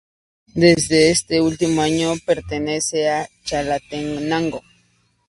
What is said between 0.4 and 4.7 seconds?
Desde este último año pertenece a Chalatenango.